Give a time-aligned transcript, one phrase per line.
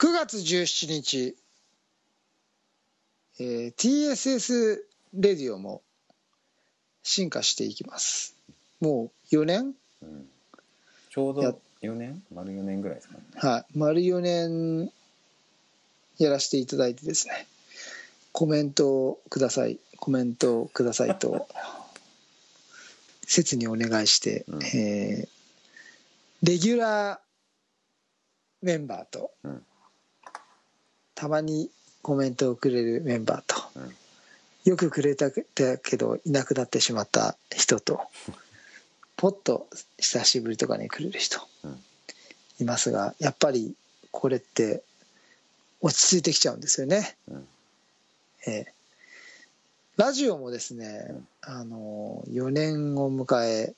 [0.00, 1.36] 9月17日、
[3.38, 4.78] えー TSS
[5.12, 5.82] レディオも
[7.02, 8.34] 進化していきます。
[8.80, 9.74] もう4年？
[10.02, 10.26] うん。
[11.10, 12.22] ちょうやど4年？
[12.34, 13.20] 丸4年ぐらいですかね。
[13.34, 13.78] はい。
[13.78, 14.90] 丸4年
[16.16, 17.46] やらせていただいてですね。
[18.32, 19.78] コメントをください。
[19.98, 21.46] コメントをくださいと
[23.26, 24.64] 切にお願いして、うん。
[24.64, 25.28] えー
[26.42, 27.20] レギュラー
[28.62, 29.66] メンバーと、うん
[31.20, 31.68] たまに
[32.00, 33.94] コメントをくれるメンバーと、うん。
[34.64, 35.44] よくくれたけ
[35.98, 38.00] どいなくなってしまった人と
[39.18, 41.78] ポッと久しぶりとかにくれる人、うん。
[42.60, 43.74] いますがやっぱり
[44.10, 44.82] これって
[45.82, 47.14] 落ち着いてきちゃうんですよね。
[47.28, 47.48] うん。
[48.46, 48.72] ええ。
[49.98, 51.28] ラジオもですね、うん。
[51.42, 53.74] あの4年を迎え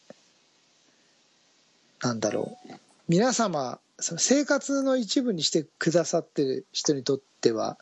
[2.02, 2.72] なんだろう。
[3.08, 7.78] 皆様その生活の一部にしてくださってる人にとっては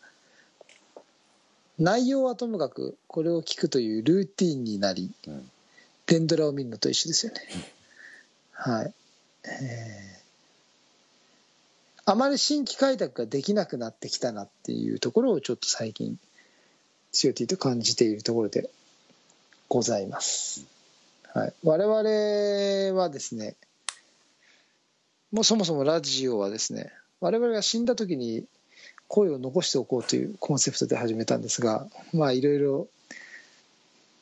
[1.78, 5.50] 内容はともかくこれを聞くというルーティンになりうん。
[6.10, 7.40] 連ドラを見るのと一緒ですよね。
[8.52, 8.94] はい、
[9.44, 10.20] えー
[12.06, 16.18] あまり新規開拓ができなくなってきたなっていうところをちょっと最近
[17.12, 18.68] 強いと感じているところで
[19.68, 20.66] ございます。
[21.32, 23.54] はい、我々はですね
[25.32, 28.44] もうそもそもラジオはですね我々が死んだ時に
[29.08, 32.88] 声を残しておこうというコンセプトで始めたんですがまあいろいろ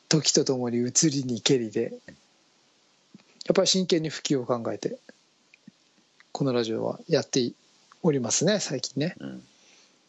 [0.07, 1.93] 時とともに移りにけりで
[3.45, 4.97] やっぱり真剣に普及を考えて
[6.31, 7.51] このラジオはやって
[8.01, 9.15] おりますね最近ね。
[9.19, 9.43] うん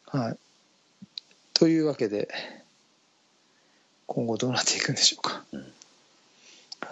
[0.07, 0.39] はい、
[1.55, 2.29] というわけで
[4.07, 5.45] 今後どうなっていくんでしょうか。
[5.53, 5.73] うん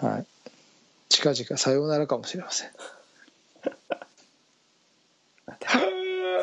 [0.07, 0.25] はい、
[1.09, 2.69] 近々さようならかもしれません。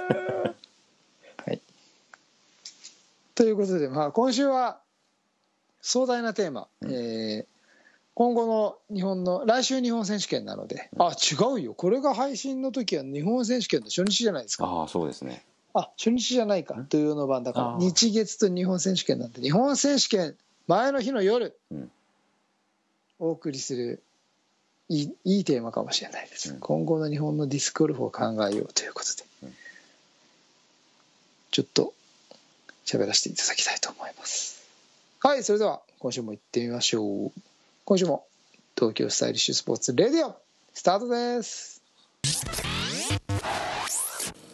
[0.09, 1.61] はい、
[3.35, 4.79] ということで、まあ、今週は
[5.83, 6.93] 壮大なテーマ、うん。
[6.93, 7.57] えー
[8.19, 11.75] 今後の日本の来週日本選手権なので、あ違うよ。
[11.75, 14.65] これが配信の時は日本選手権の初日じゃないですか。
[14.65, 15.45] ああそうですね。
[15.75, 16.83] あ初日じゃないか。
[16.89, 20.35] 土曜の晩だから日月と日本選手権なんで日本選手権
[20.67, 21.91] 前の日の夜、うん。
[23.19, 24.03] お送りする
[24.89, 26.61] いいいいテーマかもしれないです、うん。
[26.61, 29.55] 今後の日本のディスクゴルフを考えようということで、うん
[31.57, 31.95] ちょっと
[32.85, 34.63] 喋らせていただきたいと思います。
[35.23, 37.33] はいそれでは今週も行ってみましょう。
[37.87, 38.27] 今週も
[38.77, 40.37] 東京スタイリッシュスポーツレディオ
[40.75, 41.83] スタートです。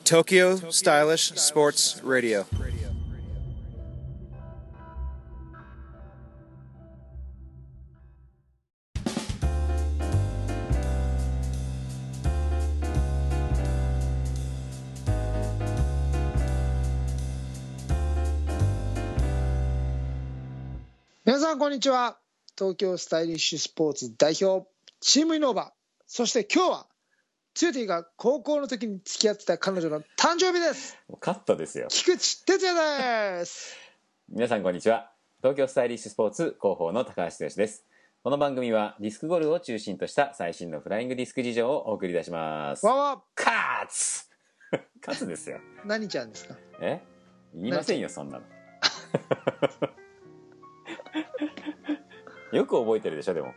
[0.05, 2.72] 東京スタイリッシュスポーツレディオ
[21.73, 22.19] んにちは。
[22.59, 24.69] 東京スタイリッシュスポーツ代表
[25.01, 25.73] チームイノーバ
[26.07, 26.87] そして今日は
[27.55, 30.99] ツーティが高校の時に付き合ってた彼女の誕生日です。
[31.21, 31.87] カットですよ。
[31.91, 33.75] 菊池哲也です。
[34.29, 35.11] 皆さんこんにちは。
[35.41, 37.85] 東京スタイリッシュスポーツ広報の高橋剛です。
[38.23, 42.85] この番組はディスクゴルフを中心とした最新のフライングディスク事情をお送りいたします。
[42.85, 43.23] わわ。
[43.35, 44.27] カーツ
[45.01, 45.59] カツですよ。
[45.87, 46.55] 何ちゃんですか？
[46.83, 47.01] え？
[47.55, 48.45] 言いませんよそんなの
[52.53, 53.55] よく覚えてるでしょでも、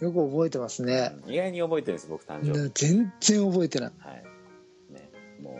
[0.00, 2.58] よく覚えてますね、意外に覚えてるんです僕誕生日。
[2.58, 3.92] な全然覚えてない。
[3.98, 4.24] はい。
[4.92, 5.58] ねも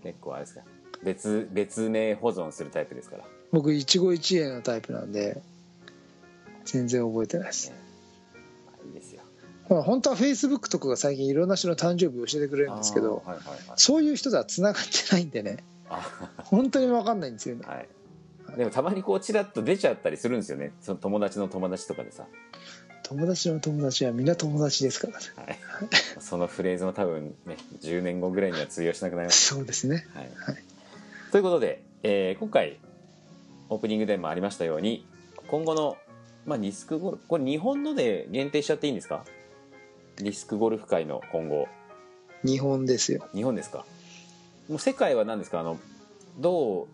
[0.00, 0.62] う結構あれですか。
[1.02, 3.24] 別別名保存するタイプですから。
[3.52, 5.42] 僕一期一会のタイプなんで
[6.64, 7.72] 全然覚えてないです。
[8.66, 9.22] まあいいですよ。
[9.68, 13.66] まあ本当はフェイスブックとかが最近いろんな人の誕生日を教えてくれるんですけどあーはいはいはい。
[13.76, 15.64] そういう人とはつながってないんでね。
[15.88, 16.08] あ
[16.44, 17.62] 本当に分かんないんですよね。
[17.66, 17.88] はい
[18.60, 20.72] でもたまにこうチラッと出ちゃったりするんですよね。
[20.82, 22.26] その友達の友達とかでさ、
[23.04, 25.24] 友達の友達はみんな友達ですからね。
[25.34, 25.58] はい、
[26.20, 30.06] そのフレーズも多分ね10年後ぐらいには通用しなくなります、そうですね。
[30.14, 30.24] はい。
[30.24, 30.62] はい。
[31.32, 32.76] ということで、えー今回
[33.70, 35.06] オープニングでもありましたように
[35.46, 35.96] 今後の、
[36.44, 39.24] まあ、ディスクゴルフこれ日本ので限定しちゃっていいんですか？
[40.18, 41.66] ディスクゴルフ界の今後。
[42.44, 43.26] 日本ですよ。
[43.34, 43.86] 日本ですか？
[44.68, 45.60] もう世界は何ですか？
[45.60, 45.80] あの
[46.38, 46.86] どう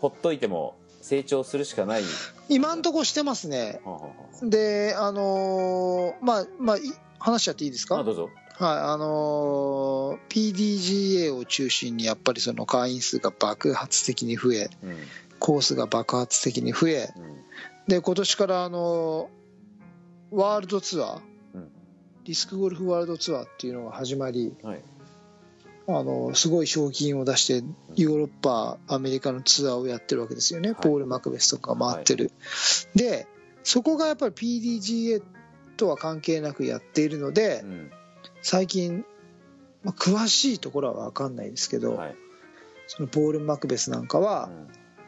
[0.00, 2.02] ほっといても成長するしかない、
[2.48, 3.80] 今んとこしてますね。
[3.84, 6.80] はあはあはであのーまあまあい
[7.18, 8.02] 話しちゃっていいですか？
[8.02, 8.30] どうぞ。
[8.58, 14.96] はいあのー PDGA を中心にやっぱりその会員数が爆発的に増えうん。
[15.40, 17.36] コースが爆発的に増えうん。
[17.88, 21.20] で今年からあのーワールドツアー
[21.54, 21.68] うん。
[22.24, 24.82] ディスクゴルフワールドツアーっていうのが始まりはい
[25.88, 27.64] あのすごい賞金を出して
[27.96, 32.30] ヨーロッパアメリカのツアーをやってるわけですよね、ポール・マクベスとか回ってる、
[32.94, 33.26] で
[33.64, 35.22] そこがやっぱり PDGA
[35.76, 37.90] とは関係なくやっているので、うん。
[38.42, 39.04] 最近、
[39.82, 42.16] まあ、詳しいところは分かんないですけど、はい。
[42.86, 44.50] そのポール・マクベスなんかは、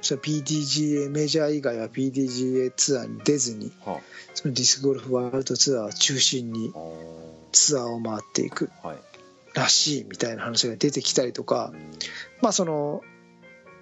[0.00, 4.00] その PDGA メジャー以外は PDGA ツアーに出ずには
[4.34, 6.74] そのディスクゴルフワールドツアーを中心に
[7.52, 8.70] ツアーを回っていく。
[8.82, 9.13] ーはい
[9.54, 11.90] らしいみたいな話が出てきたりとかうん
[12.42, 13.02] まあその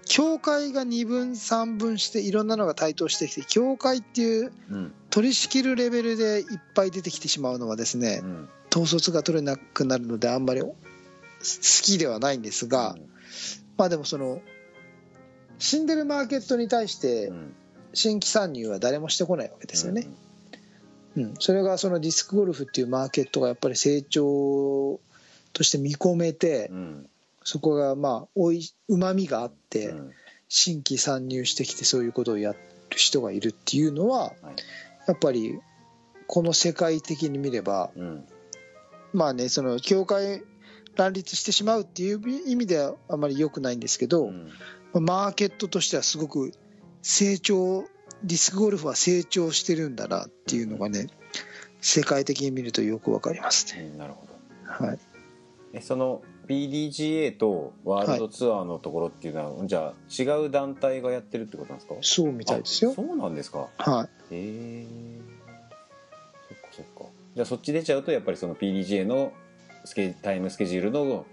[0.05, 4.95] 協会が2分3分していろんなのが台頭してきて協会っていううん。
[5.11, 10.75] 取り仕切るレベルでいっぱい出てきてしまうのはですねうん統率が取れなくなるのであんまり好
[11.83, 12.97] きではないんですが
[13.77, 14.41] まあでもその
[15.59, 17.55] 死んでるマーケットに対してうん。
[17.95, 20.09] 新規参入は誰もしてこないわけですよね。
[21.15, 24.99] うん、それがそのディスクゴルフっていうマーケットがやっぱり成長
[25.53, 27.09] として見込めてうん。
[27.45, 30.11] そこがまあおいうまみがあってうん。
[30.49, 32.59] 新規参入してきてそういうことをやる
[32.91, 34.35] 人がいるっていうのははい。
[35.09, 35.59] やっぱり
[36.27, 38.25] この世界的に見ればうん。
[39.13, 40.43] まあねその協会
[40.97, 44.51] 乱立してしまうっていう意味ではあまり良くないんですけど、うん。
[44.95, 46.53] マーケットとしてはすごく
[47.01, 47.85] 成長
[48.25, 51.09] ディスクゴルフは成長してるんだなっていうのがね
[51.81, 53.91] 世界的に見るとよくわかりますね。
[53.93, 54.33] うんなるほど。
[54.87, 55.12] はい、え
[55.81, 61.95] その PDGA とワールドツアーのところっていうのは、じゃあ違う団体がやってるってことなんですか？
[62.03, 62.91] そうみたいですよ。
[62.93, 62.95] あ。
[62.95, 63.69] そうなんですか？
[63.79, 64.87] はへえ
[66.49, 67.11] そっかそっか。
[67.35, 69.33] じゃあそっち出ちゃうとやっぱりその PDGA の
[69.85, 71.25] スケタイムスケジュールの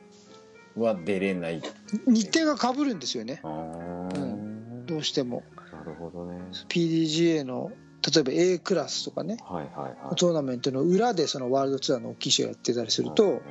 [0.78, 1.58] は出れない？
[1.58, 1.62] い、
[2.08, 3.42] 日程が被るんですよね。
[3.44, 5.44] あー、どうしても。
[5.74, 6.40] なるほどね。
[6.70, 7.72] PDGA の
[8.14, 9.38] 例えば A クラスとかね。
[9.44, 10.16] はいはいはい。
[10.16, 13.42] トーナメントの裏でそのワールドツアーの大きい試合やってたりするとうんうんうん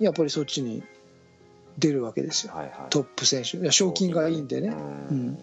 [0.00, 0.82] やっぱりそっちに
[1.78, 2.52] 出るわけですよ。
[2.54, 2.72] はいはい。
[2.90, 3.56] トップ選手。
[3.58, 4.68] いや賞金がいいんでね。
[4.68, 4.72] う
[5.14, 5.26] うん。
[5.28, 5.38] ん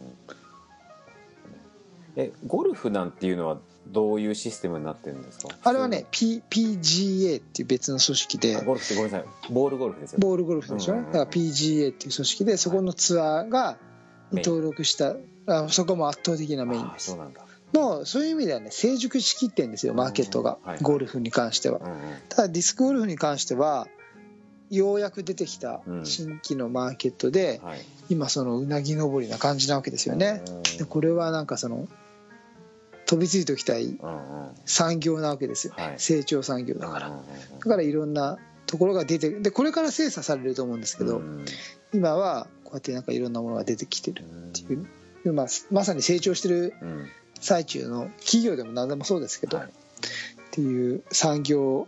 [2.15, 5.55] えゴルフなんていうのはどういうシステムになってるんですか？
[5.63, 8.57] あれはね P PGA っていう別の組織で。
[8.57, 9.27] あゴルフってごめんなさい。
[9.53, 13.77] ボールゴルフですよボールゴルフでしょだから PGA っていう組織でそこのツアーが
[14.31, 15.15] 登録した
[15.45, 17.11] あそこも圧倒的なメインあです。
[17.11, 17.41] そうなんだ。
[17.73, 20.57] もうそういう意味ではね成熟しきってんですよマーケットが。
[20.81, 21.79] ゴルフに関しては。
[22.29, 23.87] ただディスクゴルフに関しては
[24.69, 26.05] ようやく出てきたうん。
[26.05, 27.79] 新規のマーケットではい。
[28.09, 30.41] 今そのうなぎ登りな感じなわけですよね。
[30.77, 31.87] でこれはなんかその
[33.05, 34.51] 飛びついておきたいうんうん。
[34.65, 35.73] 産業なわけですよ。
[35.77, 35.87] はい。
[35.91, 37.07] ね成長産業だから。
[37.09, 37.23] うんうん
[37.59, 41.45] だからいろんなところが出てでこれから精査されると思うんですけどうん。
[41.93, 44.75] 今はこうやってなんかいろんなものが出てきてるってい
[45.25, 47.07] う、まあ、まさに成長してるうん。
[47.39, 49.67] 最中の企業でも何でもそうですけど、はい。
[49.67, 49.69] っ
[50.51, 51.87] ていう産業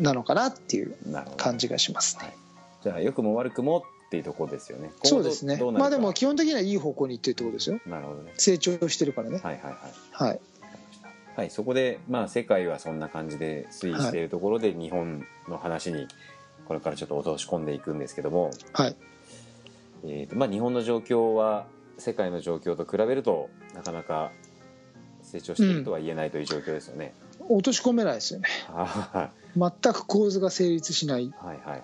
[0.00, 0.96] なのかなっていう
[1.36, 2.36] 感じがしますね。
[2.82, 4.90] じゃあ良くも悪くもっていうところですよね。
[5.04, 5.60] そうですね。
[5.72, 7.78] まあでも基本的にはいい方向に行ってるってことですよ。
[7.86, 8.32] なるほどね。
[8.36, 9.40] 成長してるからね。
[9.42, 9.74] はいはいはい。
[10.12, 10.40] はい。
[11.36, 16.08] はいそこでまあ世界はそんな感じで推移しているところで日本の話に
[16.66, 18.96] これからちょっと落とし込んでいくんですけども、はい。
[20.04, 21.66] えーとまあ、日本の状況は
[21.98, 24.32] 世界の状況と比べるとなかなか
[25.30, 27.14] 成長しているとは言えないという状況ですよね、
[27.48, 28.48] 落とし込めないですよね。
[28.68, 31.82] は全く構図が成立しないいはいはい。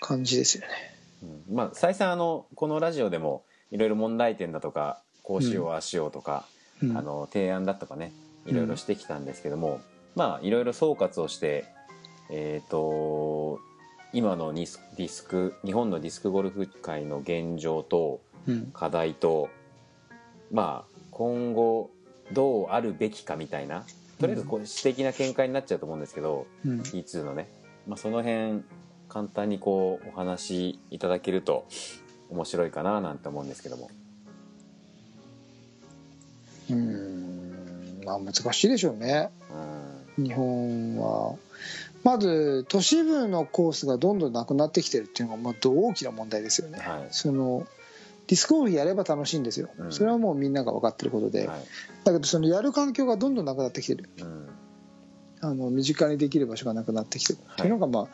[0.00, 0.68] 感じですよね。
[1.48, 1.54] うん。
[1.54, 6.46] まあ再三あのこのラジオでもいろいろ問題点だとかこうしようああしようとか、
[6.82, 6.96] うん。
[6.96, 8.12] あの提案だとかね
[8.46, 9.80] いろいろしてきたんですけども、
[10.14, 11.66] まあいろいろ総括をして
[12.30, 13.60] えっ、と
[14.12, 18.70] 今のディスク日本のディスクゴルフ界の現状とうん。
[18.72, 19.50] 課題と
[20.50, 21.90] まあ今後
[22.32, 23.84] どうあるべきかみたいな
[24.20, 26.80] とりあえずこう私的な見解になっちゃうと思うんですけど、うん。
[26.80, 27.48] T2 のね、
[27.88, 28.62] まあ、その辺
[29.08, 31.66] 簡単にこうお話しいただけると
[32.28, 33.90] 面白いかななんて思うんですけども。
[36.70, 38.02] うん。
[38.04, 39.30] まあ難しいでしょうね。
[40.16, 40.24] うん。
[40.24, 41.36] 日本は。
[42.04, 47.06] まず都市部のコースがどんどんなくなってきてるっていうのがまあ大きな問題ですよね、はい。
[47.10, 47.66] その
[48.30, 49.92] ディスクゴルフやれば楽しいんですよ、うん。
[49.92, 51.64] それはもうみんなが分かってることで、はい。
[52.04, 54.08] だけどそのやる環境がどんどんなくなってきてる。
[54.20, 54.48] うん。
[55.40, 57.40] あの身近にできる場所がなくなってきてる。
[57.54, 58.08] っていうのがまあ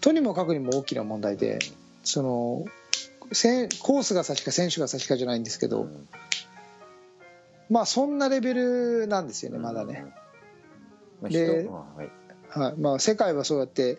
[0.00, 1.58] とにもかくにも大きな問題で
[2.04, 2.64] その
[3.80, 6.08] コースが先か選手が先かじゃないんですけど、うん。
[7.68, 10.06] まあそんなレベルなんですよねまだね、
[11.20, 12.10] まあで人はい。
[12.48, 12.74] はい。
[12.76, 13.98] まあ、世界はそうやって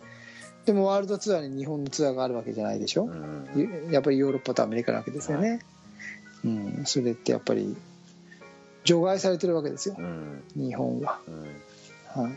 [0.68, 3.90] でもワールドツアーに日本のツアーがあるわけじゃないでしょ、うん。
[3.90, 5.62] やっぱりヨーロッパとアメリカなわけですよね、
[6.44, 7.78] うん、それってやっぱり
[8.84, 9.96] 除外されてるわけですよ。
[9.98, 10.44] うん。
[10.58, 11.32] 日本は、う
[12.20, 12.24] ん。
[12.24, 12.34] はい、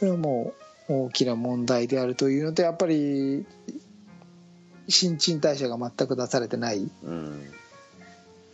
[0.00, 0.54] これはも
[0.88, 3.44] う大きな問題であるというのとやっぱり
[4.88, 6.90] 新陳代謝が全く出されてない。
[7.02, 7.42] うん。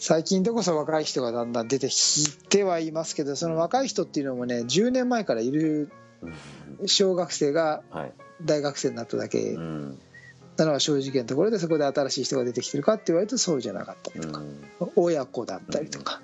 [0.01, 5.93] 最近でこそ若い人がだんだん出てきてはいますけどその若い人っていうのもね10年前からいるうん
[6.87, 8.13] 小学生がはい。
[8.43, 9.99] 大学生になっただけうん。
[10.57, 14.93] なのは正直なところでそこで新しい人が出てきてるかって言われるとそうじゃなかったりとか、うん。
[14.97, 16.21] 親子だったりとか、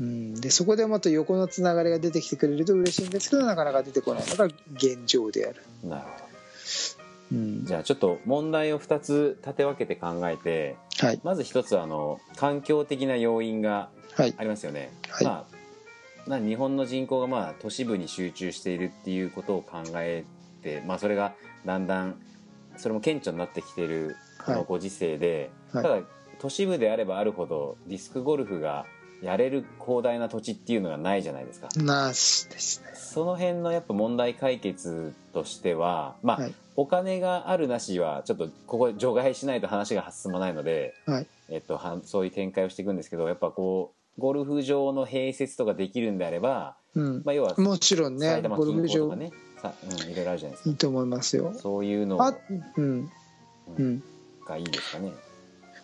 [0.00, 6.24] うん、でそこでもっと横のつながりが出てきてくれると嬉しいんですけどなかなか出てこないのが現状である、なるほど。
[7.30, 11.20] うん、じゃあちょっと問題を2つ立て分けて考えてはい。
[11.24, 14.34] まず一つはあの環境的な要因がはい。
[14.36, 15.26] ありますよね、はい。
[15.26, 15.57] まあ
[16.28, 20.24] な日本の人口がまあ都市部に集中しているっていうことを考え
[20.62, 22.20] て、まあ、それがだんだん
[22.76, 25.82] それも顕著になってきているこのご時世で、はい。
[25.82, 26.00] ただ
[26.38, 28.86] 都市部であればあるほどディスクゴルフが
[29.22, 31.68] やれる広大な土地っていうのがないじゃないですか。
[31.76, 32.92] なしですね。
[32.94, 36.54] その辺のやっぱ問題解決としてはまあ、はい。
[36.76, 41.26] お金があるなしはちょっとここ除外しないと話が進まないので、はい。
[41.48, 47.22] えっと、はそういう展開をしていくんですけどやっぱこうゴルフ場の併設とかできるんであれば、うん。
[47.24, 48.94] まあ、要はもちろんねゴルフ場。
[48.94, 49.32] 郊とかね。
[49.62, 50.70] さ、うん、いろいろあるじゃないですか。
[50.70, 51.52] いいと思いますよ。
[51.54, 52.34] そういうのあ
[52.76, 53.10] うん。
[53.76, 54.02] うん。
[54.46, 55.12] がいいですかね。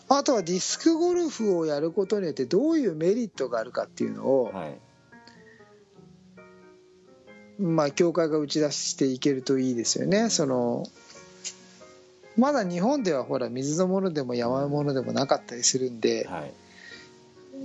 [0.09, 4.79] あとはディスクゴルフをやることによってどういうメリットがあるかっていうのを、はい。
[7.59, 10.29] まあ協会が打ち出していけるといいですよね。
[10.29, 10.85] その
[12.37, 16.53] まだ日本ではほら水のものでも山のものでもなかったりするんではい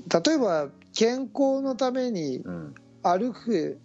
[0.07, 3.79] 例えば健康のためにうん歩く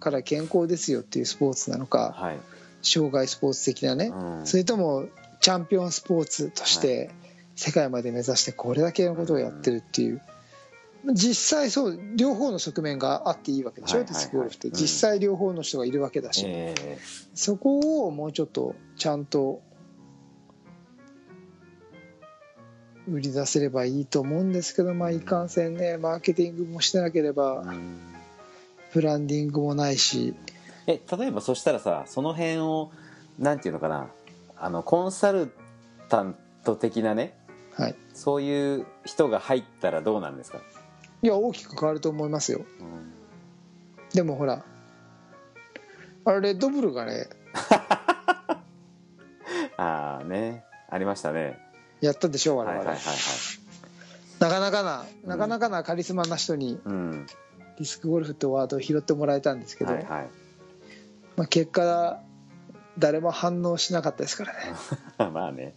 [0.00, 2.38] から健康ですよっていうスポーツなのかはい。
[2.82, 4.46] 障害スポーツ的なねうん。
[4.46, 5.06] それとも
[5.40, 7.10] チャンピオンスポーツとして
[7.54, 10.22] 世界まで目指してこれだけのことをやってるっていう。
[11.12, 14.24] 実際そう両方の側面があっていいわけでしょ、はいはいはい。
[14.24, 14.68] ディスクゴルフって。
[14.68, 14.74] うん。
[14.74, 16.98] 実際両方の人がいるわけだし、え。
[17.34, 19.60] そこをもうちょっとちゃんと
[23.08, 27.98] 売り出せればいいと思うんですけどまあいかんせんねマーケティングもしてなけれーばうん
[28.92, 30.34] ブランディングもないし。
[30.86, 32.92] え例えばそしたらさその辺を
[33.38, 34.06] なんていうのかな
[34.56, 35.50] あのコンサル
[36.08, 37.34] タント的なね
[37.72, 37.96] はい。
[38.14, 40.60] そういう人が入ったらどうなんですか、
[41.22, 42.64] いや大きく変わると思いますよ。
[42.80, 43.12] うん。
[44.14, 44.64] でもほら
[46.24, 47.28] あれレッドブルがね
[49.76, 51.58] ああねありましたね
[52.00, 53.04] やったでしょ我々、はいはいはい。
[53.04, 53.16] はい
[54.38, 55.30] なかなかなうん。
[55.30, 57.26] なかなかなカリスマな人にうん。
[57.78, 60.28] ディスクゴルフってワードを拾ってもらえたんですけど、はいはい。
[61.36, 62.20] まあ、結果
[62.98, 64.58] 誰も反応しなかったですからね。
[65.32, 65.74] まあね、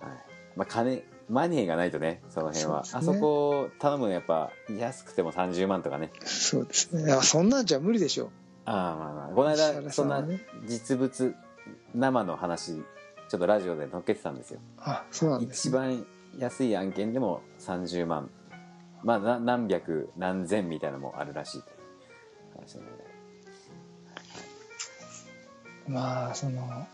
[0.00, 0.10] はい。
[0.56, 2.82] まあ、金マネーがないとねその辺は。
[2.82, 2.90] ね。
[2.92, 6.10] あそこ頼むのやっぱ安くても30万とかね。
[6.24, 7.12] そうですね。
[7.22, 8.30] そんなんじゃ無理でしょ。
[8.64, 9.28] ああまあまあ。
[9.34, 10.24] この間そんな
[10.66, 11.34] 実物
[11.94, 12.82] 生の話
[13.28, 14.60] ちょっとラジオで載っけてたんですよ。
[14.78, 16.06] あそうなんです、ね、一番
[16.38, 18.30] 安い案件でも30万。
[19.02, 21.76] まあな何百何千みたいなのもあるらしいという
[22.56, 23.04] 話なので。
[25.88, 26.86] まあその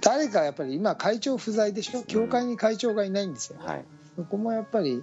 [0.00, 2.02] 誰かやっぱり今会長不在でしょ？
[2.02, 3.84] 協会に会長がいないんですよ、はい。
[4.16, 5.02] そこもやっぱり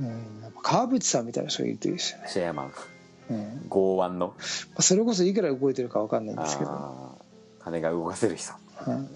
[0.00, 2.66] うんやっぱ川淵さんみたいな人がいるといいですよね、シェアマン。
[2.66, 2.72] うん
[3.68, 4.28] 剛腕の。
[4.28, 4.34] ま
[4.76, 7.18] あ、それこそいくら動いてるか分かんないんですけど、
[7.60, 8.52] 金が動かせる人。
[8.86, 9.08] うん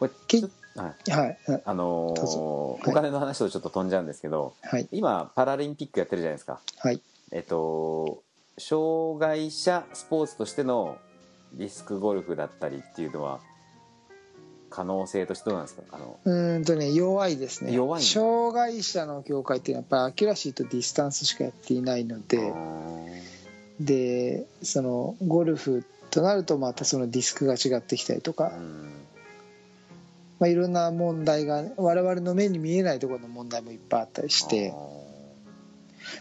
[0.00, 1.12] これけちょはい。
[1.12, 1.62] はい。
[1.64, 4.88] あのーお金の話とちょっと飛んじゃうんですけどはい。
[4.90, 6.60] 今パラリンピックやってるじゃないですか。
[6.78, 7.00] はい。
[7.30, 8.22] えっと
[8.58, 10.98] 障害者スポーツとしての
[11.54, 13.40] ディスクゴルフだったりっていうのは
[14.74, 15.82] 可能性としてどうなんですか？
[15.92, 16.18] あの。
[16.24, 17.72] うーんとね弱いですね。
[17.72, 22.52] 弱い障害者の協会っていうのはやっぱアキュラシーとディスタンスしかやっていないので。
[23.80, 28.90] でそのゴルフとなるとまたそのディスクが違ってきたりとか、うん。
[30.38, 34.72] まあ、いろんな問題が我々の目に見えないところの問題もいっぱいあったりして。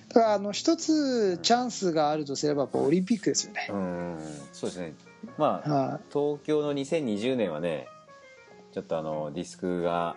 [0.10, 3.67] だからあの一つチャンスがあるとすればオリンピックですよね。
[3.69, 4.17] うん。
[4.51, 4.93] そうですね。
[5.38, 7.88] まあは東京の2020年はね
[8.74, 10.15] ちょっとあのディスクが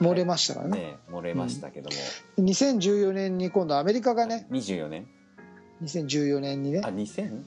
[0.00, 0.78] い漏れましたからね。
[0.78, 1.96] ね漏れましたけども、
[2.38, 4.46] 2014年に今度アメリカがね。
[4.50, 5.06] 24年
[5.82, 6.82] ？2014年にね。
[6.84, 7.42] あ 2000?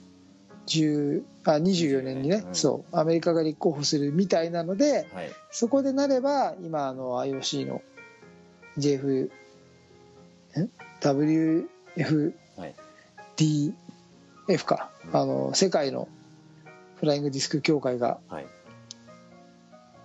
[0.66, 2.56] 10あ24年にね、うん。
[2.56, 2.96] そう。
[2.96, 5.30] アメリカが立候補するみたいなのではい。
[5.52, 7.82] そこでなれば今あの IOC の
[8.78, 9.30] JF
[10.60, 10.70] ん
[11.02, 12.76] WFDF はい。
[14.66, 15.16] か、うん。
[15.16, 16.08] あの世界の
[16.96, 18.48] フライングディスク協会がはい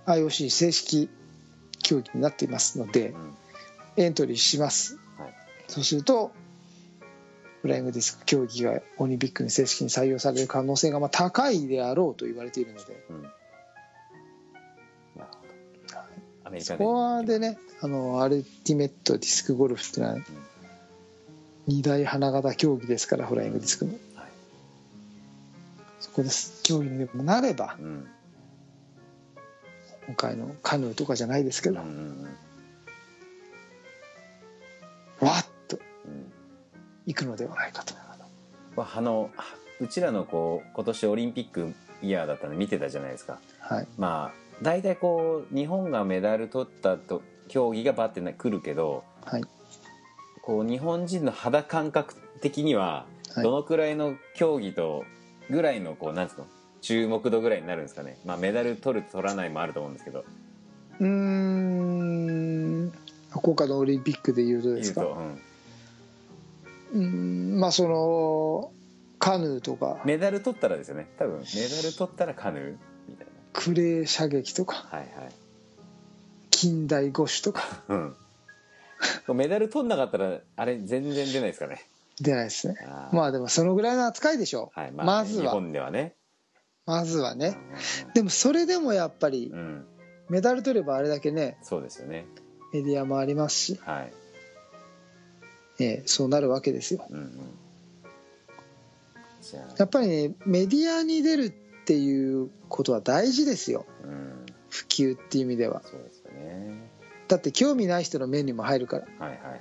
[0.07, 1.09] IOC 正式
[1.83, 3.35] 競技になっていますのでうん。
[3.97, 5.35] エントリーします、はい。
[5.69, 6.33] そうすると
[7.61, 13.05] フライングディスク競技がオリンピックに正式に採用される可能性がまあ高いであろうと言われているので。
[13.11, 13.27] うん。
[16.45, 16.77] アメリカで。
[16.77, 20.21] そこはでねあのアルティメットディスクゴルフっていうのは
[21.67, 23.93] 二大花形競技ですからフライングディスクの。
[23.93, 24.01] はい。
[26.01, 26.63] そこです。
[26.65, 28.09] 競技にでもなればうん
[30.13, 31.77] 今回のカヌーとかじゃないですけど。
[31.77, 31.83] わ
[35.41, 36.31] っとうん。
[37.07, 37.95] いくのではないかと。
[38.77, 39.31] まああの
[39.81, 43.39] うちらのこう今年オリンピックイヤーだったの見てたじゃないですか。
[43.59, 43.87] はい。
[43.97, 49.45] まあ大体こう日本がメダル取ったと競技がバッてな来るけどはい。
[50.43, 53.45] こう日本人の肌感覚的にははい。
[53.45, 55.07] どのくらいの競技と
[55.49, 56.45] ぐらいのこうなんですか
[56.83, 58.19] 注目度ぐらいになるんですかね。
[58.27, 60.25] まあメダル取る取らないもあると思うんですけど。
[61.01, 62.93] うーん。
[63.33, 65.01] 今回のオリンピックで言うとですか？
[65.01, 65.41] 言うん。
[66.93, 67.61] うーん。
[67.61, 68.73] まあその
[69.19, 70.03] カヌーとか。
[70.05, 71.07] メダル取ったらですよね。
[71.19, 72.77] 多分メダル取ったらカヌー？
[73.09, 74.89] みたいクレー射撃とか。
[74.93, 75.33] なはいはい。
[76.51, 77.63] 近代五種とか。
[77.89, 78.15] うん。
[79.35, 81.85] メダル取んなかったらあれ全然出ないですかね。
[82.21, 82.77] 出ないですね。
[83.13, 84.93] まあでもそのぐらいの扱いでしょう、はい。
[84.93, 85.45] まあまずは。
[85.45, 86.15] 日本ではね
[86.87, 87.57] まずはね。
[88.11, 89.59] うでもそれでもやっぱりんうん。
[89.59, 89.87] うん
[90.29, 92.25] メダル取ればあれだけねそうですよね。
[92.73, 94.13] メディアもありますし、はい。
[95.79, 97.05] ええそうなるわけですよ。
[97.11, 97.59] うんうん。
[99.77, 101.51] やっぱりねメディアに出るっ
[101.85, 103.85] ていうことは大事ですよ。
[104.05, 104.47] うん。
[104.71, 105.83] 普及っていう意味では。
[105.85, 106.91] そうですよね。
[107.29, 109.07] だって興味ない人の目にも入るから。
[109.19, 109.61] はいはいはい。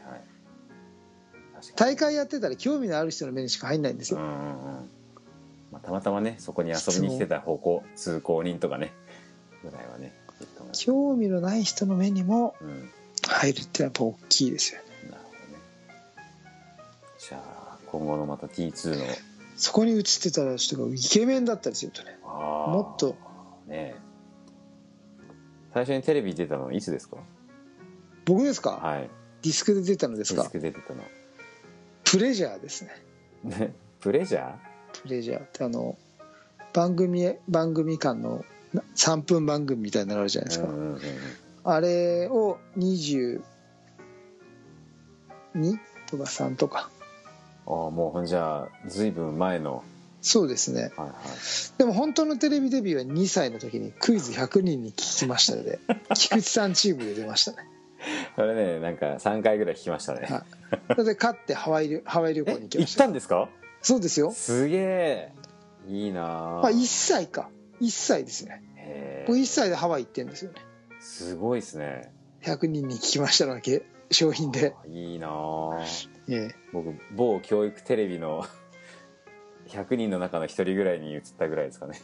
[1.76, 4.20] 大会やってたら興味のある人の目にしか入んないんですよ。
[4.20, 5.01] にうんうんうん
[5.72, 8.94] まあ、たまたまねそこに遊びに来てた方向通行人とかね
[9.64, 10.14] ぐらいはね
[10.74, 12.90] 興味のない人の目にもうん。
[13.28, 15.12] 入るってやっぱ大きいですよね。
[15.12, 15.62] なるほどね。
[17.20, 19.06] じゃあ今後のまた T2 の。
[19.56, 23.16] そこに映ってた人がイケメンだったりするとねもっと。
[23.68, 23.96] ねえ。
[25.74, 27.18] 最初にテレビ出たのいつですか？
[28.26, 29.10] 僕ですか、はい。
[29.44, 31.04] ディスクで出たのですディかスク出てたの。
[32.04, 32.90] プレジャーですね。
[33.44, 34.56] ねプレジャー？
[35.04, 35.98] プレジャーってあの
[36.74, 41.00] 番組番組間のな3分番組みたいなのあるじゃないですか、うんうんうん
[41.64, 43.40] あれを22
[46.10, 46.90] とか3とか。
[47.68, 49.84] ああもうほんじゃあずいぶん前の。
[50.22, 50.92] そうですね。
[50.98, 51.14] はいはい。
[51.78, 55.80] でも本当のテレビデビューは2歳の時にクイズ100人に聞きましたので
[56.18, 57.58] 菊池さんチームで出ましたね。
[58.36, 60.22] それねなんか3回ぐらい聞きましたね。
[60.28, 60.44] はい。
[60.96, 63.04] それで勝ってハワイ旅ハワイ旅行に行きました。
[63.04, 63.50] たんですか？
[63.82, 64.32] そうですよ。
[64.32, 65.32] すげえ。
[65.88, 67.50] いいなまあ1歳か。
[67.82, 68.62] 1歳ですね。
[68.76, 70.58] へ僕1え歳でハワイ行ってるんですよね。
[71.00, 72.14] すごいですね。
[72.44, 75.30] 100人に聞きましたので商品で、いいな
[76.28, 76.56] ええ。
[76.74, 78.46] 僕某教育テレビの
[79.70, 82.00] 100人の中の1人ぐらいに移ったぐらいですかね、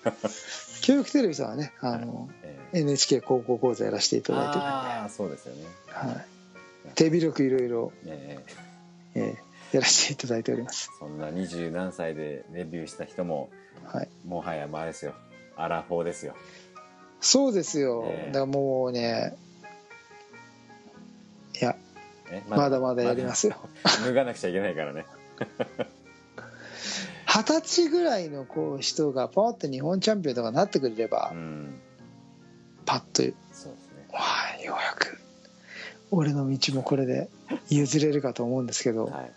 [0.82, 5.64] 教育テレビさんはねあの、え NHK 高校講座やらせていただいてるんで、ああそうですよね。
[5.86, 6.26] はい、
[6.94, 8.44] 手広くいろいろえ
[9.14, 9.20] え。
[9.20, 10.90] ええやらせていただいております。
[11.00, 13.50] そんな二十何歳でデビューした人も
[13.84, 14.08] はい。
[14.24, 15.14] もはやまあれですよ。
[15.56, 16.36] アラフォーですよ。
[17.20, 18.32] そうですよ、ええ。
[18.32, 19.36] だからもうね
[21.60, 21.74] いや
[22.30, 23.56] えまだまだやりますよ。
[24.04, 25.06] 脱がなくちゃいけないからね。
[27.26, 31.80] 二十歳ぐらいのこう人がパーって日本チャンピオンとかなってくれれば、うん。
[32.86, 33.74] パッとそうですね。
[34.64, 35.18] ようやく
[36.12, 37.28] 俺の道もこれで
[37.70, 39.32] 譲れるかと思うんですけど、はい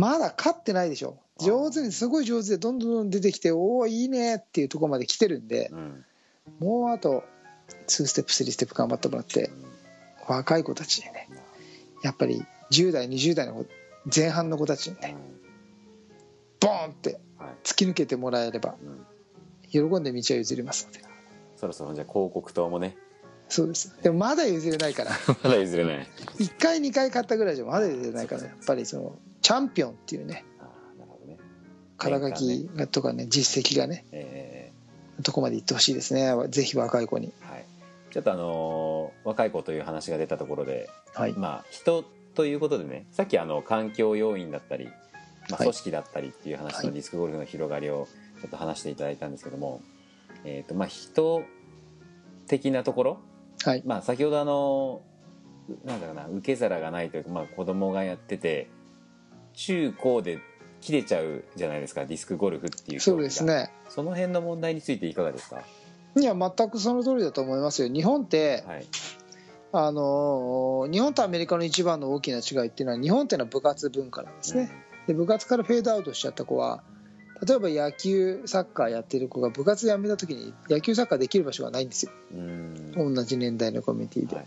[0.00, 1.18] まだ勝ってないでしょ。
[1.38, 6.04] 上手にすごい上手でどんどんどん出てきておおいいねっていうところまで来てるんでうん。
[6.58, 7.22] もうあと
[7.86, 9.50] 2ステップ3ステップ頑張ってもらって
[10.26, 11.28] 若い子たちにね
[12.02, 13.66] やっぱり10代20代の子
[14.14, 15.16] 前半の子たちにね
[16.60, 17.48] ボーンってはい。
[17.62, 19.06] 突き抜けてもらえればうん。
[19.68, 21.04] 喜んで道は譲りますので。
[21.56, 22.96] そろそろじゃあ広告塔もね。
[23.50, 23.94] そうです。
[24.02, 25.10] でもまだ譲れないから。
[25.44, 26.08] まだ譲れない。
[26.38, 29.18] 1回2回買ったぐらいじゃまだ譲れないからやっぱりその
[29.50, 31.36] チャンピオンっていうねああなるほどね。
[31.96, 34.70] 肩書きがとかね実績がねえ
[35.20, 36.32] どこまで行ってほしいですね。
[36.50, 37.32] ぜひ若い子に。
[37.42, 37.64] えはい。
[38.12, 41.32] ちょっとあのー若い子という話が出たところではい。
[41.32, 42.04] まあ人
[42.36, 45.58] ということでねさっきあの環境要因だったり、まあ、はい。
[45.62, 46.86] 組織だったりっていう話はい。
[46.86, 48.06] のディスクゴルフの広がりを
[48.40, 49.82] ちょっと話していただいたんですけども、
[50.44, 51.42] えーとまあ、人
[52.46, 53.18] 的なところ、
[53.64, 53.82] はい。
[53.84, 55.02] まあ、先ほどあの
[55.84, 58.70] なんだろうな受け皿がないというか、まあ、子供がやってて
[59.66, 60.38] 中高で
[60.80, 63.70] 切れちゃうじゃないですかディスクゴルフっていうそうがですね。
[63.88, 65.62] その辺の問題についていかがですか？
[66.16, 67.88] いや全くその通りだと思いますよ。
[67.88, 68.86] 日本ってはい。
[69.72, 74.72] あのー日本とアメリカの一番の大きな違いっていうのは日本っていうのは部活文化なんですね、
[75.06, 76.82] で部活からフェードアウトしちゃった子は
[77.46, 82.12] 例えば野球サッカーやってる子が部活辞めた時に野球サッカーできる場所がないんですよ。
[82.32, 83.14] うん。
[83.14, 84.46] 同じ年代のコミュニティで、はい。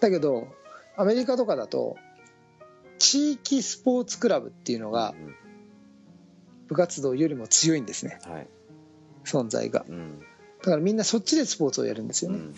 [0.00, 0.48] だけど
[0.96, 1.96] アメリカとかだと
[2.98, 5.34] 地域スポーツクラブっていうのがうん
[6.68, 8.18] 部活動よりも強いんですね。
[8.24, 8.46] はい。
[9.24, 9.84] 存在が。
[9.88, 10.20] うん。
[10.60, 12.54] だからみんなそっちでスポーツをやるんですよね、うん。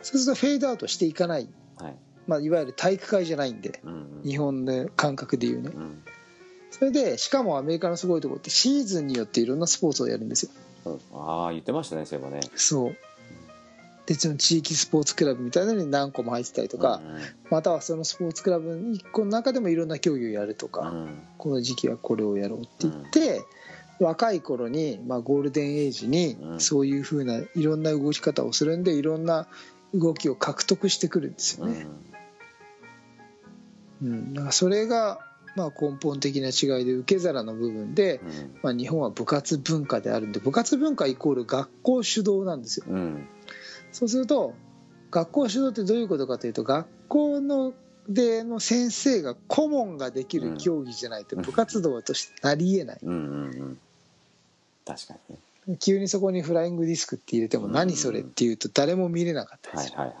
[0.00, 1.96] そうするとフェードアウトしていかない、はい。
[2.26, 3.80] まあ、いわゆる体育会じゃないんで。
[3.84, 5.70] うん日本の感覚でいうね。
[5.74, 6.02] うん。
[6.70, 10.52] それでしかもアメリカのすごいところってシーズンによっていろんなスポーツをやるんですよ。
[10.84, 11.00] うん。
[11.14, 12.40] ああ言ってましたねそういえばね。
[12.54, 12.96] そう
[14.06, 17.02] でその地域スポーツクラブみたいなのに何個も入ってたりとか、
[17.50, 21.18] またはそのスポーツクラブ1個の中でもいろんな競技をやるとか、うん。
[21.38, 23.42] この時期はこれをやろうって言って、
[23.98, 26.60] 若い頃に、まあ、ゴールデンエイジにうん。
[26.60, 29.48] そういうふうないろんな動き方をするんでいろんな
[29.92, 31.72] 動きを獲得してくるんですようん。
[31.72, 31.86] ね。
[34.02, 35.18] うん、だからそれが、
[35.56, 38.54] まあ、根本的な違いで受け皿の部分で、うん。
[38.62, 42.86] まあ、日本は部活文化であるんで部活文化イコール学校主導なんですよ。
[42.88, 43.28] うん
[43.96, 44.54] そうすると
[45.10, 47.72] 学校主導ってどういうことかというと学校の
[48.06, 53.80] での先生が顧問ができる競技じゃないとうん部活動としてなりえない、うんうんうん。
[54.84, 55.76] 確かにね。
[55.78, 60.16] 急にそこにフライングディスクって入れてもうん何それっていうと誰も見れなかったですよ、はいはい。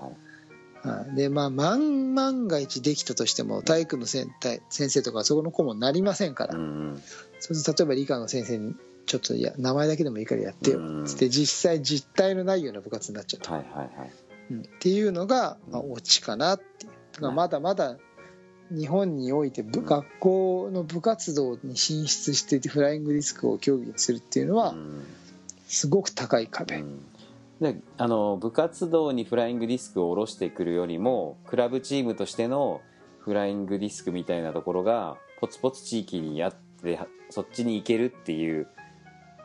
[0.88, 1.06] はい。
[1.06, 7.02] はいでまあ万万が一できたとしても体育の先体先生とかそこの顧問になりませんから、うんうん。
[7.40, 8.74] そうすると例えば理科の先生に
[9.06, 10.78] ちょっといや名前だけでもいいからやってよ。
[10.78, 11.06] うん。
[11.06, 13.52] つって実際実態のないような部活になっちゃった。
[13.52, 14.12] はいはいはい。
[14.50, 14.60] うん。
[14.60, 16.92] っていうのが、まあ、うんオチかなっていう。
[17.14, 17.96] だかまだまだ
[18.70, 19.86] 日本において部うん。
[19.86, 25.04] 学校の部活動に進出していてフライングディスクを競技にするっていうのはうん。
[25.68, 27.00] すごく高い壁、うん。
[27.60, 32.82] であの部活動にフライングディスクを下ろしてくるよりもクラブチームとしての
[33.20, 38.68] フライングディスクみたいなところがポツポツ地域にあってそっちに行けるっていう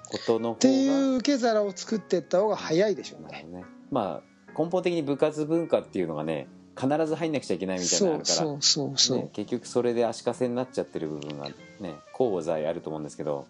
[0.09, 3.45] ことのっていう受け皿を作っていった方が早いでしょうね。
[3.51, 3.63] ね。
[3.91, 6.47] まあ根本的に部活文化っていうのがね
[6.79, 11.45] 必ず入んなくちゃいけないみたいなのがあるからそうそうそうね、結局それで足かせになっちゃってる部分が
[11.79, 13.45] ね交互在あると思うんですけど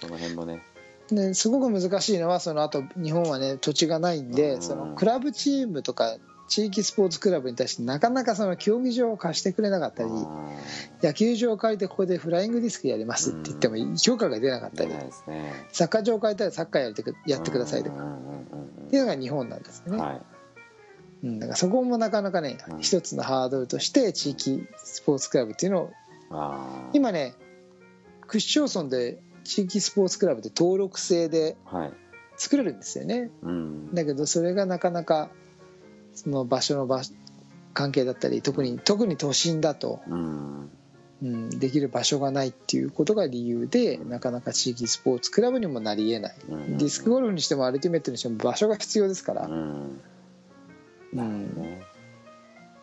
[0.00, 0.62] その辺もね。
[1.08, 4.62] ですごく難しいのはそのあと日本はね土地がないんで、うん。
[4.62, 6.16] そのクラブチームとか
[6.48, 10.10] 地域スポーツクラブに対してなかなかその競技場を貸してくれなかったり
[11.02, 14.90] 野球場を借りてここでフライングディスクやりますって言っても評価が出なかったり。
[15.72, 18.04] サッカー場を借りたらサッカーやってくやってくださいとか。
[18.86, 19.98] っていうのが日本なんですね、
[21.24, 22.80] うんだからそこもなかなかねうん。
[22.80, 25.92] 一つのハードルとして地域スポーツクラブっていうのを
[26.92, 27.34] 今ね
[28.26, 31.92] 区市町村で地域スポーツクラブで登録制ではい。
[32.38, 33.30] 作れるんですよね。
[33.42, 33.94] うん。
[33.94, 35.30] だけどそれがなかなか
[36.16, 37.02] その場所の場
[37.74, 40.70] 関係だったり特に特に都心だと、うん。
[41.22, 46.36] うん、できる場所がないっていうことが理由でなかなか地域スポーツクラブにもなりえない。
[46.48, 46.78] うん。
[46.78, 49.46] ディスクゴルフにしてもアルティメットにしても場所が必要ですから。
[49.46, 50.00] う、ん。
[51.12, 51.82] うなるほんどね。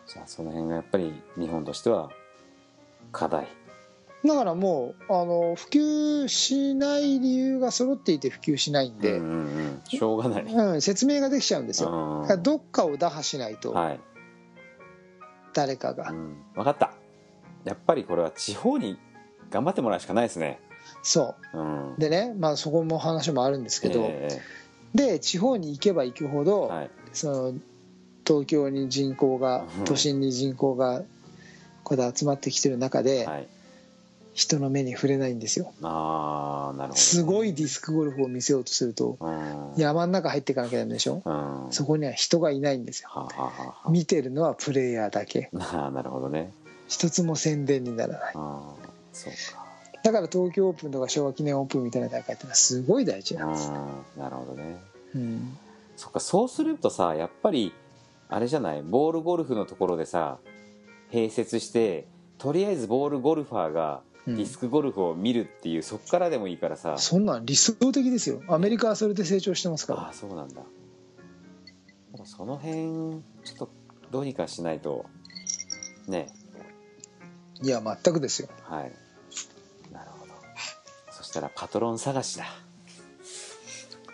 [0.06, 2.10] じゃあその辺がやっぱり日本としては
[3.12, 3.48] 課題
[4.26, 9.82] だからもうあの普及しない理由が揃っていて普及しないんで、うんうんうん。
[9.86, 10.44] しょうがない。
[10.44, 11.90] うん、説明ができちゃうんですよ。
[11.90, 14.00] うんだからどっかを打破しないとはい。
[15.52, 16.36] 誰かが、うん。
[16.54, 16.94] 分かった。
[17.64, 18.98] やっぱりこれは地方に
[19.50, 20.58] 頑張ってもらうしかないですね。
[21.02, 21.58] そう。
[21.58, 21.94] ん。
[21.94, 24.40] うでね、まあ、そこも話もあるんですけど、え
[24.94, 26.90] で地方に行けば行くほど、えはい。
[27.12, 27.54] その
[28.26, 29.84] 東京に人口がうん。
[29.84, 31.02] 都心に人口が
[31.82, 33.48] こうやって集まってきてる中で、はい
[34.34, 35.72] 人の目に触れないんですよ。
[35.82, 37.00] ああなるほど。
[37.00, 39.72] すごいディスクゴルフを見せようとするとうん。
[39.76, 41.22] 山の中入っていかなきゃダメでしょ？
[41.24, 41.72] うん。
[41.72, 43.08] そこには人がいないんですよ。
[43.12, 45.50] はあは見てるのはプレイヤーだけ。
[45.58, 46.52] ああなるほどね。
[46.88, 48.32] 一つも宣伝にならない。
[48.34, 49.64] ああそうか。
[50.02, 54.76] だから東京オープンとか昭和記念オープンみたいな大会ってのはすごい大事なんです、うんなるほどね。
[55.14, 55.56] うん、
[55.96, 57.72] そっかそうするとさやっぱり
[58.28, 58.82] あれじゃない？
[58.82, 60.36] ボールゴルフのところでさ
[61.10, 66.96] 併設してとりあえずボールゴルファーがうんディスクゴルフを見るっていう、そっからでもいいからさ。
[66.98, 68.42] そんなん理想的ですよ。
[68.48, 70.62] アメリカはそれで成長してますかああそうなんだ。
[72.24, 73.70] その辺ちょっと
[74.10, 75.04] どうにかしないと
[76.08, 76.28] ね。
[77.60, 78.48] らいや全くですよ。
[78.62, 78.92] はい。
[79.92, 80.32] なるほど。
[81.10, 82.46] そしたらパトロン探しだ。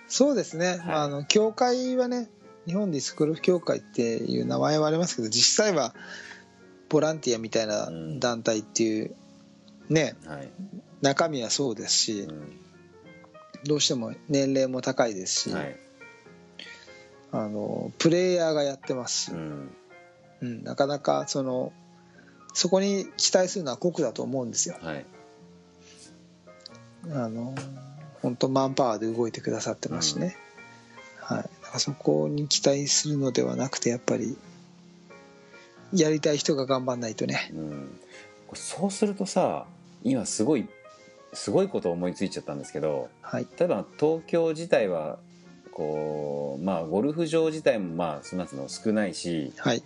[0.09, 0.79] そうですね、はい。
[0.97, 2.29] あの協会はね
[2.67, 5.95] 日本ディスクゴルフ協会っていう名前はありますけど実際は
[6.89, 8.21] ボランティアみたいなうん。
[8.21, 9.15] 団体っていう
[9.91, 10.49] ねはい、
[11.03, 12.61] 中身はそうですしうん。
[13.65, 15.77] どうしても年齢も高いですし、はい。
[17.33, 19.77] あのプレイヤーがやってますし、うん。
[20.41, 21.73] うん、なかなかその
[22.55, 24.77] そこに期待するのは酷だと思うんですよ。
[24.81, 25.05] はい。
[27.13, 27.55] あの
[28.23, 30.37] 本当マンパワーで動いてくださってますしね、
[31.19, 34.37] はい、だからそこに期待するのではなくてやっぱり
[35.95, 37.51] やりたい人が頑張んないとね。
[37.55, 38.01] うん、
[38.55, 39.67] そうするとさ
[40.05, 40.69] 今すごい
[41.33, 43.47] すごいこと思いついちゃったんですけどはい。
[43.59, 45.19] 例えば東京自体は
[45.73, 49.83] こうまあゴルフ場自体もまあそんなつうの少ないし、はい。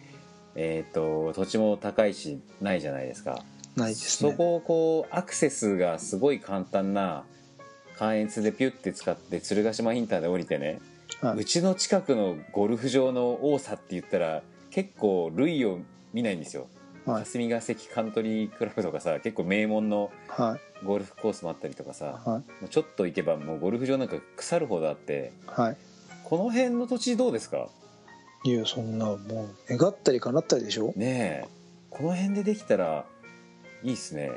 [0.56, 3.42] えー、と土地も高いしないじゃないですか。
[3.76, 4.30] ないですね。
[4.30, 7.24] そこをこうアクセスがすごい簡単な
[7.96, 10.80] 関越でピュッて使って鶴ヶ島インターで降りてね、
[11.20, 11.38] はい。
[11.38, 15.80] うちの近くのゴルフ場の多さって言ったら結構類を
[16.12, 16.68] 見ないんですよ、
[17.06, 17.24] はい。
[17.24, 20.84] 霞ヶ関カントリークラブとかさ結構名門のはい。
[20.84, 25.76] ゴルフコースもあったりとかさはもうちょっと行けばもうゴルフ場なんか腐るほどあっていはい。
[26.24, 27.68] この辺の土地どうですか？
[28.44, 30.92] いやそんなもう願ったり叶ったりでしょ？
[30.96, 31.48] ねえ。
[31.90, 33.04] この辺でできたら
[33.82, 34.30] いいっすね。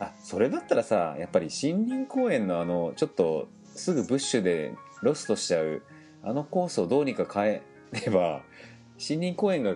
[0.00, 5.82] あそれだったらさやっぱり森林公園のあのちょっとすぐブッシュでロストしちゃう
[6.22, 7.62] あのコースをどうにか変え
[8.04, 8.42] れば
[9.00, 9.74] 森林公園が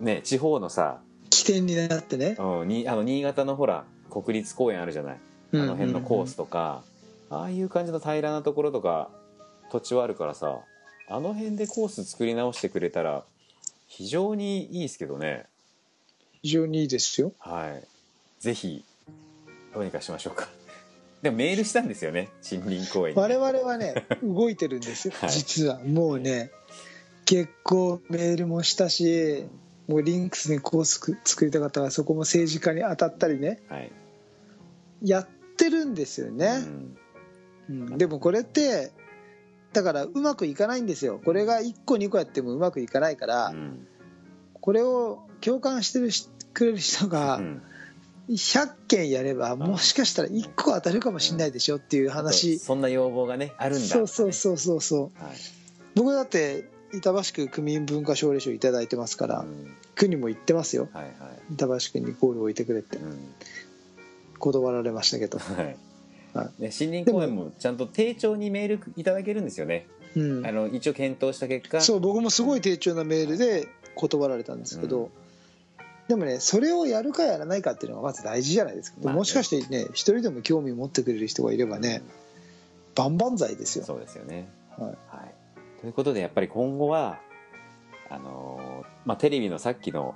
[0.00, 2.36] ね地方のさ、起点になってね。
[2.38, 5.20] うん、にあの新潟のほら国立公園あるじゃない。
[5.54, 6.82] あの辺のコースとか、
[7.30, 9.10] ああいう感じの平らなところとか
[9.70, 10.60] 土地はあるからさ
[11.08, 13.24] あの辺でコース作り直してくれたら
[13.86, 15.46] 非常にいいですけどね。
[16.42, 17.32] 非常にいいですよ。
[17.38, 17.84] はい。
[18.38, 18.84] ぜひ
[19.74, 20.48] どうにかしましょうか。
[21.22, 23.20] でもメールしたんですよね森林公園に。
[23.20, 25.30] 我々はね 動いてるんですよ、はい。
[25.30, 25.80] 実は。
[25.80, 26.50] もうね
[27.24, 29.44] 結構メールもしたし
[29.88, 33.60] もうリンクスにコース作りたかったからそこも政治家に当たったりね。
[33.68, 33.90] はい、
[35.02, 36.96] やってるんですようね、ん。
[37.70, 37.98] うん。
[37.98, 38.92] でもこれって
[39.72, 41.20] だからうまくいかないんですよ。
[41.24, 43.86] これが1個2個やってもうまくいかないから、うん。
[44.60, 47.62] これを共感してるしくれる人がうん。
[48.28, 55.24] 100件やればもしかしたら1個当たるかもしれないでしょっていう話、そんな要望がねあるんだそうそうそうそうそう。
[55.24, 55.36] はい。
[55.94, 59.74] 僕だって板橋区区民文化奨励賞いただいてますから、うん。
[59.94, 60.88] 区にも行ってますよ。
[60.92, 61.10] はいは
[61.50, 61.54] い。
[61.54, 62.96] 板橋区にゴールを置いてくれって。
[62.96, 63.18] うん。
[64.38, 65.76] 断られましたけど、 はい。
[66.34, 70.46] はね、森林公園もちゃんと丁重にメールいただけるんですよね、うん。
[70.46, 71.80] あ、の一応検討した結果。
[71.80, 75.08] そう僕もすごい丁重なメールで断られたんですけど、うん。
[76.08, 79.18] でもねそれをやるかやらないかっていうのがまず大事じゃないですか、まあね。
[79.18, 82.02] もしかしてね一人でも興味持ってくれる人がいればね
[82.94, 84.48] 万々歳ですよ、そうですよね。
[84.76, 85.34] はい、はい、
[85.80, 87.18] ということでやっぱり今後は
[88.10, 90.14] あのーまあ、テレビのさっきの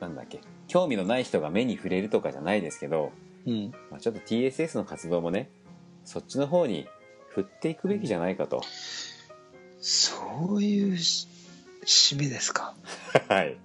[0.00, 3.12] なんだっけ興味のない人が目に触れるとかじゃないですけど、
[3.46, 5.48] うん、まあ、ちょっと TSS の活動もね
[6.04, 6.86] そっちの方に
[7.28, 8.62] 振っていくべきじゃないかと。
[9.80, 11.28] そういうし
[11.84, 12.74] 締めですか？
[13.28, 13.56] はい。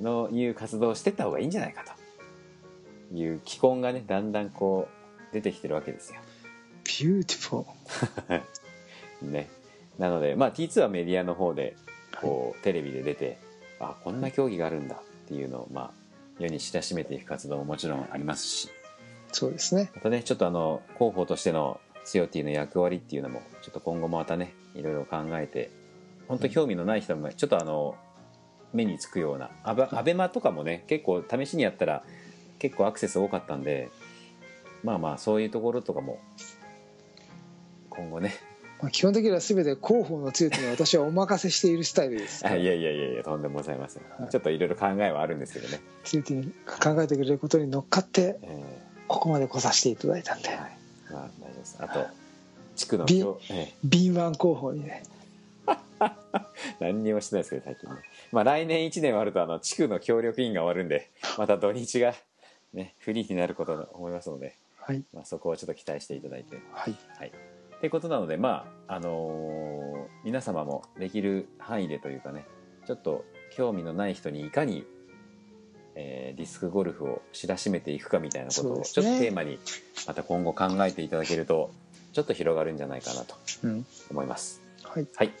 [0.00, 1.92] のいう活動をしてった方がいいんじゃないかと。
[3.16, 4.88] いう機運がねだんだんこ
[5.30, 6.20] う出てきてるわけですよ。
[6.84, 8.42] Beautiful
[9.22, 9.48] ね
[9.98, 11.76] なのでまあ T2 はメディアの方で
[12.20, 13.38] こうテレビで出て
[13.80, 15.90] あこんな競技があるんだっていうのをまあ
[16.38, 18.68] 世に知らしめていく活動ももちろんありますし。
[19.32, 19.90] そうですね。
[19.94, 25.70] またねちょっとあの広報としてのツヨティの役割っていうのもちょっと今後もまたねいろいろ考えて
[26.28, 27.96] 本当興味のない人もちょっとあの
[28.72, 32.04] 目につくようなアベアベマとかもね結構試しにやったら
[32.58, 33.90] 結構アクセス多かったんで
[34.82, 36.18] まあまあそういうところとかも
[37.88, 38.34] 今後ね
[38.84, 42.46] まあ、基本的には全て広報の強いのは私はお任せしているスタイルです。
[42.46, 44.28] あ いやいやいやいやとんでもございません、はい。
[44.28, 50.50] ちょっといろいろ考えはあるんですけどね、強いに考えてくれることに乗っかってえここまで来させていただいたんで。
[50.50, 50.78] ーはい。
[51.10, 51.76] まあ大丈夫です。
[51.78, 52.06] あと
[52.76, 55.02] 地区の敏腕広報にね。
[56.78, 57.96] 何にもしてないですけど最近ね。
[58.32, 62.14] まあ来年1年終わるとあの地区の協力員が終わるんでまた土日が
[62.74, 65.02] ねフリーになることだと思いますので、はい。
[65.14, 66.58] まあ、そこをちょっと期待していただいて。
[66.72, 66.94] はい。
[67.16, 67.32] はい
[67.76, 72.46] ってことなのでまああのー皆様もできる範囲でというかね
[72.86, 74.86] ちょっと興味のない人にいかに、
[75.94, 79.58] えーディスクゴルフを知らしめていくかみたいなことをちょっとテーマに
[80.06, 81.70] また今後考えていただけると
[82.12, 83.34] ちょっと広がるんじゃないかなと
[83.64, 84.62] うん思います。
[84.82, 85.32] はいはい。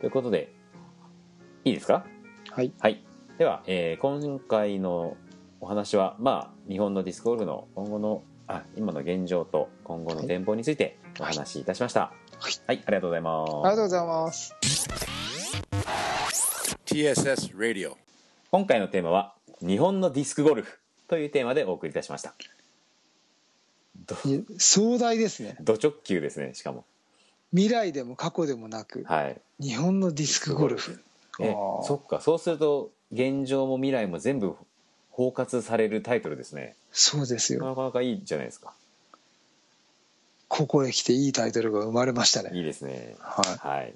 [0.00, 0.52] ということで、
[1.64, 2.04] いいですか？
[2.50, 3.02] はいはい。
[3.38, 5.16] では、えー今回の
[5.60, 12.00] お話は、まあ、日本のディスクゴルフの今後の、あ、今の現状と今後の展望についてお話しいたしました。
[12.00, 12.52] はい。
[12.66, 13.50] はい、ありがとうございます。
[13.50, 14.54] ありがとうございます。
[16.86, 17.94] TSS Radio.
[18.50, 22.34] 今回のテーマは、日本のディスクゴルフというテーマでお送りいたしました。
[24.58, 25.56] 壮大ですね。
[25.60, 26.84] ド直球ですね、しかも。
[27.52, 29.40] 未来でも過去でもなくはい。
[29.60, 31.02] 日本のディスクゴルフ。
[31.40, 32.20] えそっか。
[32.20, 34.56] そうすると現状も未来も全部
[35.10, 36.74] 包括されるタイトルですね。
[36.90, 37.64] そうですよ。
[37.64, 38.72] なかなかいいじゃないですか
[40.54, 42.50] ここへ来ていいタイトルが生まれましたね。
[42.52, 43.16] いいですね。
[43.20, 43.66] はい。
[43.66, 43.94] はい。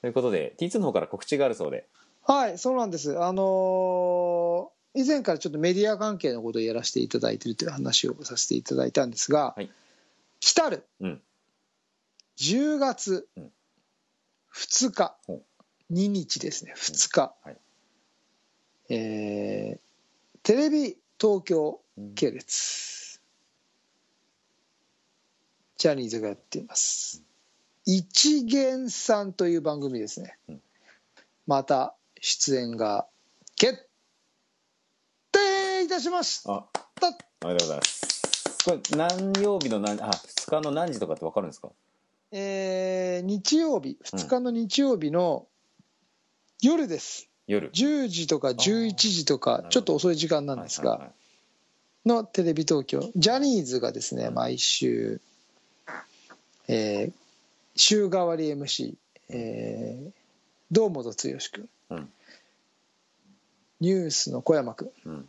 [0.00, 1.86] ということで T2 の方から告知があるそうで。
[2.24, 3.16] はい、そうなんです。
[3.22, 9.70] あのー以前からちょっとメディア関係のことをやらせていただいているという話をさせていただいたんですが、はい。
[10.40, 11.22] 来たるうん。
[12.36, 13.52] 10月うん。
[14.52, 15.92] 2日、ほう。
[15.92, 17.56] 2日ですね、2日、はい。
[18.92, 19.80] えー
[20.42, 21.80] テレビ東京
[22.16, 22.99] 系列、
[25.80, 27.22] ジャニーズがやっています。
[27.86, 30.36] 一元さんという番組ですね。
[30.46, 30.60] うん。
[31.46, 33.06] また出演が
[33.56, 33.88] 決
[35.32, 36.52] 定いたしました。
[36.52, 36.66] あ
[37.42, 38.58] おめでとうございます。
[38.62, 41.70] これ何曜日の何あ2日の何時とかって分かるんですか？
[42.32, 45.46] えー日曜日、2日の日曜日の
[46.60, 47.30] 夜です。
[47.46, 47.70] 夜。
[47.70, 52.08] 10時とか11時とかど、ちょっと遅い時間なんですが、はいはいはい。
[52.08, 54.34] のテレビ東京、ジャニーズがですね、うん。
[54.34, 55.22] 毎週、
[56.72, 57.12] えー
[57.76, 58.94] 週替わり MC、
[59.30, 60.10] えー
[60.72, 62.12] 堂本剛君、うん。
[63.80, 65.28] ニュースの小山君、うん。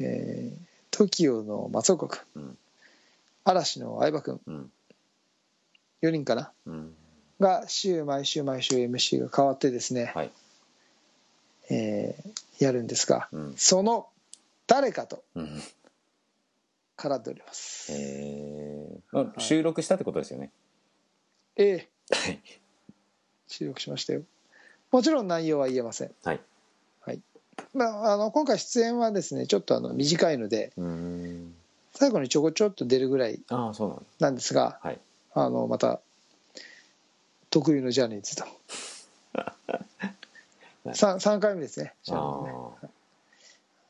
[0.00, 2.58] えー、TOKIO の松岡君、うん。
[3.44, 4.70] 嵐の相葉君、うん。
[6.02, 6.94] 4人かな、うん。
[7.40, 10.30] が週毎週毎週 MC が変わってですね、はい。
[11.70, 13.54] えーやるんですが、うん。
[13.56, 14.06] その
[14.66, 15.62] 誰かとうん。
[16.98, 17.92] 絡んでおります。
[17.92, 20.50] えーあ収録したってことですよね
[21.56, 21.88] ええ。
[22.14, 22.40] はい。
[23.48, 24.22] 収録しましたよ。
[24.90, 26.10] もちろん内容は言えません。
[26.22, 26.40] はい。
[27.72, 31.54] まあ、あの今回出演はですねちょっとあの短いのでうーん。
[31.94, 34.98] 最後にちょこちょっと出るぐらいああそうなんだなんですがはい。
[35.34, 36.00] あのまた
[37.50, 38.44] 得意のジャニーズと。
[40.86, 42.52] 3, 3回目ですねジャニーズね。
[42.52, 42.86] あ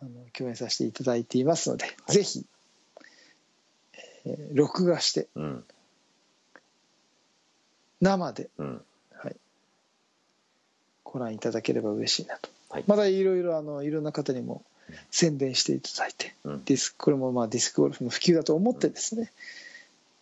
[0.02, 0.04] あ。
[0.04, 2.44] の共演させていただいていますので、ぜひ、
[4.24, 5.64] えー録画してあうん
[8.00, 8.48] 生で。
[8.58, 8.82] うん。
[11.16, 12.84] ご覧いただければ嬉しいなと、はい。
[12.86, 14.62] またいろいろあのいろんな方にも
[15.10, 16.64] 宣伝していただいて、うん。
[16.64, 19.32] ディスこれもまあディスクゴルフの普及だと思ってですね、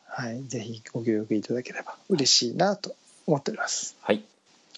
[0.07, 2.95] はい、ぜひご協力いただければ嬉しいなと
[3.27, 3.97] 思っております。
[4.03, 4.23] はい。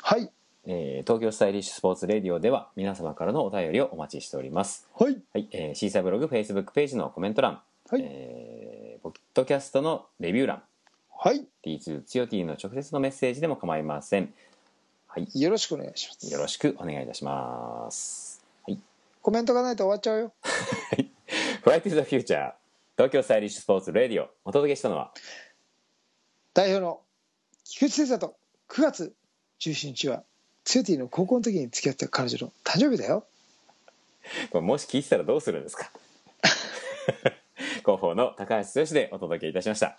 [0.01, 0.31] はい。
[0.65, 4.87] えー東京スタイリッシュスポーツレディオでは皆様からのお便りをお待ちしております。
[4.99, 5.19] はい。
[5.35, 8.01] はい、えー、シーサーブログ、フェイスブックページのコメント欄、はい。
[8.03, 10.63] えーポッドキャストのレビュー欄、
[11.27, 11.45] はい。
[11.65, 14.33] T2 つよ T の直接のメッセージでも構いません。
[15.09, 16.33] はい、よろしくお願いします。
[16.33, 18.45] よろしくお願いいたします。
[18.65, 18.79] はい、
[19.23, 20.33] コメントがないと終わっちゃうよ。
[21.65, 22.53] Flight to the Future
[22.97, 25.11] 東京スタイリッシュスポーツレディオお届けしたのは？
[26.55, 27.01] 代表の
[27.65, 28.37] 菊池先生と
[28.69, 29.13] 9月
[29.59, 30.23] 17日は
[30.63, 33.27] ツヨティの高校の時に付き合った彼女の誕生日だよ。
[34.51, 35.91] これもし聞いてたらどうするんですか？
[37.83, 39.99] 広報の高橋剛でお届けいたしました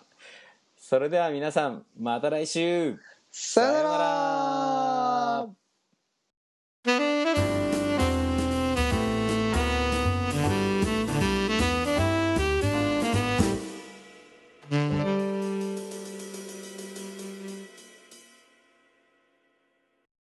[0.88, 2.96] それでは皆さんまた来週。
[3.30, 4.27] さよなさようなら。